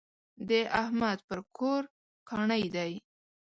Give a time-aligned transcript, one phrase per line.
[0.49, 0.51] د
[0.81, 1.83] احمد پر کور
[2.29, 2.91] کاڼی دی.